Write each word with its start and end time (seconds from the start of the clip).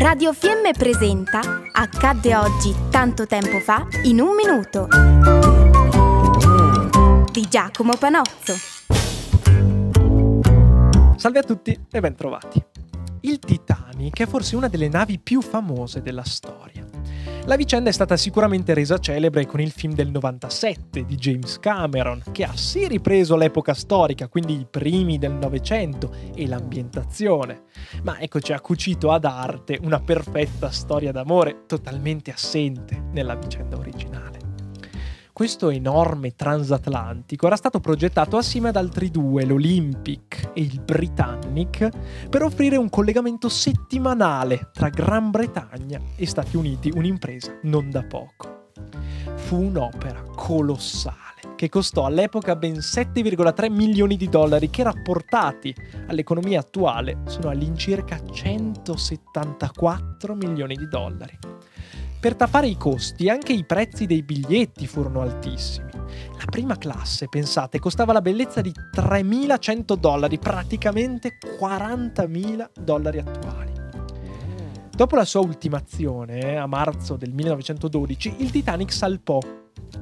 Radio 0.00 0.32
Fiemme 0.32 0.70
presenta 0.78 1.40
Accadde 1.72 2.36
oggi 2.36 2.72
tanto 2.88 3.26
tempo 3.26 3.58
fa 3.58 3.84
in 4.04 4.20
un 4.20 4.28
minuto 4.36 4.86
di 7.32 7.40
Giacomo 7.48 7.96
Panozzo. 7.96 8.54
Salve 11.16 11.38
a 11.40 11.42
tutti 11.42 11.76
e 11.90 12.00
bentrovati. 12.00 12.64
Il 13.22 13.40
Titanic 13.40 14.20
è 14.20 14.26
forse 14.26 14.54
una 14.54 14.68
delle 14.68 14.88
navi 14.88 15.18
più 15.18 15.40
famose 15.40 16.00
della 16.00 16.22
storia. 16.22 16.77
La 17.48 17.56
vicenda 17.56 17.88
è 17.88 17.94
stata 17.94 18.18
sicuramente 18.18 18.74
resa 18.74 18.98
celebre 18.98 19.46
con 19.46 19.58
il 19.58 19.70
film 19.70 19.94
del 19.94 20.10
97 20.10 21.06
di 21.06 21.16
James 21.16 21.58
Cameron, 21.58 22.22
che 22.30 22.44
ha 22.44 22.54
sì 22.54 22.86
ripreso 22.86 23.36
l'epoca 23.36 23.72
storica, 23.72 24.28
quindi 24.28 24.52
i 24.52 24.66
primi 24.70 25.16
del 25.16 25.32
Novecento 25.32 26.14
e 26.34 26.46
l'ambientazione, 26.46 27.62
ma 28.02 28.20
eccoci 28.20 28.52
ha 28.52 28.60
cucito 28.60 29.10
ad 29.10 29.24
arte 29.24 29.78
una 29.82 29.98
perfetta 29.98 30.70
storia 30.70 31.10
d'amore 31.10 31.64
totalmente 31.66 32.30
assente 32.30 33.04
nella 33.12 33.34
vicenda 33.34 33.78
originale. 33.78 34.37
Questo 35.38 35.70
enorme 35.70 36.34
transatlantico 36.34 37.46
era 37.46 37.54
stato 37.54 37.78
progettato 37.78 38.36
assieme 38.36 38.70
ad 38.70 38.76
altri 38.76 39.08
due, 39.08 39.44
l'Olympic 39.44 40.50
e 40.52 40.62
il 40.62 40.80
Britannic, 40.80 41.90
per 42.28 42.42
offrire 42.42 42.76
un 42.76 42.90
collegamento 42.90 43.48
settimanale 43.48 44.70
tra 44.72 44.88
Gran 44.88 45.30
Bretagna 45.30 46.00
e 46.16 46.26
Stati 46.26 46.56
Uniti, 46.56 46.90
un'impresa 46.92 47.56
non 47.62 47.88
da 47.88 48.02
poco. 48.02 48.72
Fu 49.36 49.62
un'opera 49.62 50.24
colossale 50.34 51.54
che 51.54 51.68
costò 51.68 52.04
all'epoca 52.04 52.56
ben 52.56 52.78
7,3 52.78 53.70
milioni 53.70 54.16
di 54.16 54.28
dollari 54.28 54.70
che 54.70 54.82
rapportati 54.82 55.72
all'economia 56.08 56.58
attuale 56.58 57.18
sono 57.26 57.50
all'incirca 57.50 58.20
174 58.28 60.34
milioni 60.34 60.74
di 60.74 60.88
dollari. 60.88 61.38
Per 62.20 62.34
tappare 62.34 62.66
i 62.66 62.76
costi 62.76 63.28
anche 63.28 63.52
i 63.52 63.64
prezzi 63.64 64.04
dei 64.04 64.24
biglietti 64.24 64.88
furono 64.88 65.20
altissimi. 65.20 65.92
La 65.92 66.46
prima 66.50 66.76
classe, 66.76 67.28
pensate, 67.28 67.78
costava 67.78 68.12
la 68.12 68.20
bellezza 68.20 68.60
di 68.60 68.72
3.100 68.72 69.94
dollari, 69.94 70.36
praticamente 70.36 71.38
40.000 71.60 72.70
dollari 72.80 73.18
attuali. 73.18 73.72
Dopo 74.90 75.14
la 75.14 75.24
sua 75.24 75.42
ultimazione, 75.42 76.56
a 76.56 76.66
marzo 76.66 77.14
del 77.14 77.32
1912, 77.32 78.34
il 78.38 78.50
Titanic 78.50 78.92
salpò 78.92 79.38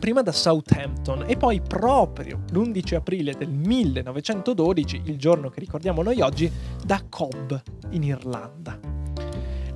prima 0.00 0.22
da 0.22 0.32
Southampton 0.32 1.24
e 1.26 1.36
poi 1.36 1.60
proprio 1.60 2.40
l'11 2.52 2.94
aprile 2.94 3.34
del 3.34 3.50
1912, 3.50 5.02
il 5.04 5.18
giorno 5.18 5.50
che 5.50 5.60
ricordiamo 5.60 6.02
noi 6.02 6.22
oggi, 6.22 6.50
da 6.82 7.02
Cobb 7.06 7.52
in 7.90 8.04
Irlanda. 8.04 8.97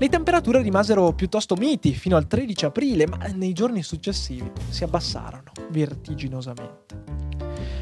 Le 0.02 0.08
temperature 0.08 0.60
rimasero 0.60 1.12
piuttosto 1.12 1.54
miti 1.54 1.92
fino 1.92 2.16
al 2.16 2.26
13 2.26 2.64
aprile, 2.64 3.06
ma 3.06 3.18
nei 3.36 3.52
giorni 3.52 3.84
successivi 3.84 4.50
si 4.68 4.82
abbassarono 4.82 5.52
vertiginosamente. 5.70 7.04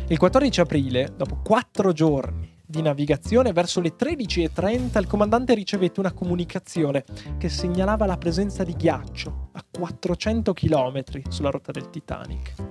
Il 0.07 0.19
14 0.19 0.61
aprile, 0.61 1.15
dopo 1.17 1.41
quattro 1.43 1.93
giorni 1.93 2.59
di 2.63 2.83
navigazione 2.83 3.55
verso 3.55 3.81
le 3.81 3.95
13.30 3.99 4.99
il 4.99 5.07
comandante 5.07 5.55
ricevette 5.55 5.99
una 5.99 6.13
comunicazione 6.13 7.05
che 7.39 7.49
segnalava 7.49 8.05
la 8.05 8.19
presenza 8.19 8.65
di 8.65 8.75
ghiaccio 8.75 9.49
a 9.53 9.65
400 9.71 10.53
km 10.53 11.03
sulla 11.31 11.49
rotta 11.49 11.73
del 11.73 11.89
Titanic. 11.89 12.70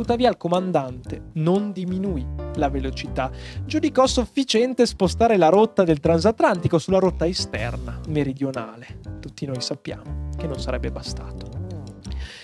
Tuttavia 0.00 0.30
il 0.30 0.38
comandante 0.38 1.24
non 1.34 1.72
diminuì 1.72 2.26
la 2.54 2.70
velocità, 2.70 3.30
giudicò 3.66 4.06
sufficiente 4.06 4.86
spostare 4.86 5.36
la 5.36 5.50
rotta 5.50 5.84
del 5.84 6.00
transatlantico 6.00 6.78
sulla 6.78 6.98
rotta 6.98 7.26
esterna, 7.26 8.00
meridionale. 8.08 9.00
Tutti 9.20 9.44
noi 9.44 9.60
sappiamo 9.60 10.30
che 10.38 10.46
non 10.46 10.58
sarebbe 10.58 10.90
bastato. 10.90 11.50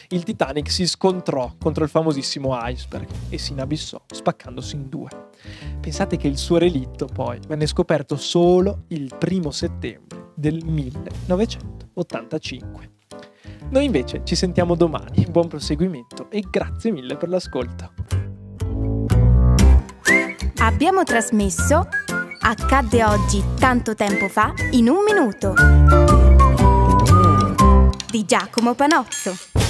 Il 0.08 0.24
Titanic 0.24 0.70
si 0.70 0.86
scontrò 0.86 1.54
contro 1.58 1.82
il 1.82 1.88
famosissimo 1.88 2.54
iceberg 2.60 3.08
e 3.30 3.38
si 3.38 3.52
inabissò 3.52 4.02
spaccandosi 4.06 4.76
in 4.76 4.90
due. 4.90 5.08
Pensate 5.80 6.18
che 6.18 6.28
il 6.28 6.36
suo 6.36 6.58
relitto 6.58 7.06
poi 7.06 7.40
venne 7.48 7.64
scoperto 7.64 8.16
solo 8.16 8.82
il 8.88 9.14
primo 9.18 9.50
settembre 9.50 10.32
del 10.34 10.62
1985. 10.62 12.95
Noi 13.70 13.84
invece 13.84 14.22
ci 14.24 14.34
sentiamo 14.34 14.74
domani, 14.74 15.26
buon 15.30 15.48
proseguimento 15.48 16.30
e 16.30 16.44
grazie 16.50 16.92
mille 16.92 17.16
per 17.16 17.28
l'ascolto. 17.28 17.92
Abbiamo 20.58 21.04
trasmesso 21.04 21.88
Accadde 22.48 23.02
oggi 23.02 23.42
tanto 23.58 23.96
tempo 23.96 24.28
fa 24.28 24.54
in 24.70 24.88
un 24.88 25.02
minuto 25.02 25.52
di 28.08 28.24
Giacomo 28.24 28.74
Panozzo. 28.74 29.65